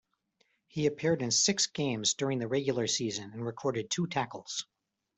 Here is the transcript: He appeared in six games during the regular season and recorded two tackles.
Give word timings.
He 0.67 0.87
appeared 0.87 1.21
in 1.21 1.29
six 1.29 1.67
games 1.67 2.15
during 2.15 2.39
the 2.39 2.47
regular 2.47 2.87
season 2.87 3.33
and 3.33 3.45
recorded 3.45 3.91
two 3.91 4.07
tackles. 4.07 4.65